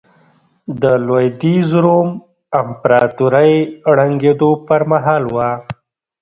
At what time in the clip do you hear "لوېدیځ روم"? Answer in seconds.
1.05-2.09